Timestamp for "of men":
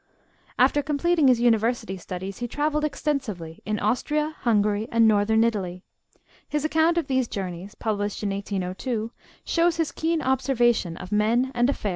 10.97-11.51